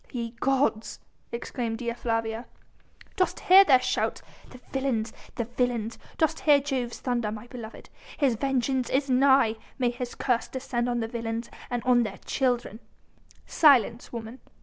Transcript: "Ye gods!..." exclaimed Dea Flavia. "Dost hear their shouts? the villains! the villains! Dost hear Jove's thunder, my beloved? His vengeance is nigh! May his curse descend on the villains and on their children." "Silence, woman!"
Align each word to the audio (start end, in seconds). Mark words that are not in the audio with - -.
"Ye 0.11 0.31
gods!..." 0.39 0.99
exclaimed 1.31 1.77
Dea 1.77 1.93
Flavia. 1.93 2.47
"Dost 3.17 3.39
hear 3.41 3.63
their 3.63 3.79
shouts? 3.79 4.23
the 4.49 4.59
villains! 4.71 5.13
the 5.35 5.43
villains! 5.43 5.99
Dost 6.17 6.39
hear 6.39 6.59
Jove's 6.59 6.97
thunder, 6.99 7.31
my 7.31 7.45
beloved? 7.45 7.87
His 8.17 8.33
vengeance 8.33 8.89
is 8.89 9.11
nigh! 9.11 9.57
May 9.77 9.91
his 9.91 10.15
curse 10.15 10.47
descend 10.47 10.89
on 10.89 11.01
the 11.01 11.07
villains 11.07 11.51
and 11.69 11.83
on 11.83 12.01
their 12.01 12.17
children." 12.25 12.79
"Silence, 13.45 14.11
woman!" 14.11 14.39